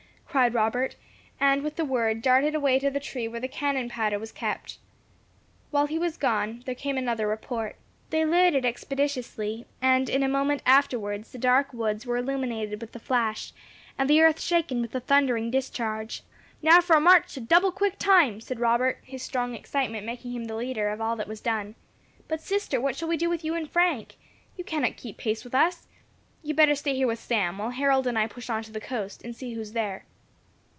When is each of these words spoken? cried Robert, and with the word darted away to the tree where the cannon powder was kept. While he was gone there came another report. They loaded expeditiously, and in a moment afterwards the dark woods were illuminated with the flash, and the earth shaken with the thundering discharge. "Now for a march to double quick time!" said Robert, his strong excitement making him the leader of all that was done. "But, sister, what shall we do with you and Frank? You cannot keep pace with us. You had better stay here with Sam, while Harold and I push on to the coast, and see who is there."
cried 0.31 0.53
Robert, 0.53 0.95
and 1.41 1.61
with 1.61 1.75
the 1.75 1.83
word 1.83 2.21
darted 2.21 2.55
away 2.55 2.79
to 2.79 2.89
the 2.89 3.01
tree 3.01 3.27
where 3.27 3.41
the 3.41 3.49
cannon 3.49 3.89
powder 3.89 4.17
was 4.17 4.31
kept. 4.31 4.77
While 5.71 5.87
he 5.87 5.99
was 5.99 6.15
gone 6.15 6.63
there 6.65 6.73
came 6.73 6.97
another 6.97 7.27
report. 7.27 7.75
They 8.11 8.23
loaded 8.23 8.63
expeditiously, 8.63 9.65
and 9.81 10.07
in 10.07 10.23
a 10.23 10.29
moment 10.29 10.61
afterwards 10.65 11.33
the 11.33 11.37
dark 11.37 11.73
woods 11.73 12.05
were 12.05 12.15
illuminated 12.15 12.79
with 12.79 12.93
the 12.93 12.97
flash, 12.99 13.51
and 13.97 14.09
the 14.09 14.21
earth 14.21 14.39
shaken 14.39 14.79
with 14.81 14.91
the 14.91 15.01
thundering 15.01 15.51
discharge. 15.51 16.23
"Now 16.61 16.79
for 16.79 16.95
a 16.95 17.01
march 17.01 17.33
to 17.33 17.41
double 17.41 17.73
quick 17.73 17.99
time!" 17.99 18.39
said 18.39 18.57
Robert, 18.61 18.99
his 19.03 19.21
strong 19.21 19.53
excitement 19.53 20.05
making 20.05 20.31
him 20.31 20.45
the 20.45 20.55
leader 20.55 20.87
of 20.87 21.01
all 21.01 21.17
that 21.17 21.27
was 21.27 21.41
done. 21.41 21.75
"But, 22.29 22.39
sister, 22.39 22.79
what 22.79 22.95
shall 22.95 23.09
we 23.09 23.17
do 23.17 23.29
with 23.29 23.43
you 23.43 23.53
and 23.53 23.69
Frank? 23.69 24.15
You 24.55 24.63
cannot 24.63 24.95
keep 24.95 25.17
pace 25.17 25.43
with 25.43 25.53
us. 25.53 25.87
You 26.41 26.51
had 26.51 26.55
better 26.55 26.75
stay 26.75 26.95
here 26.95 27.07
with 27.07 27.19
Sam, 27.19 27.57
while 27.57 27.71
Harold 27.71 28.07
and 28.07 28.17
I 28.17 28.27
push 28.27 28.49
on 28.49 28.63
to 28.63 28.71
the 28.71 28.79
coast, 28.79 29.25
and 29.25 29.35
see 29.35 29.55
who 29.55 29.59
is 29.59 29.73
there." 29.73 30.05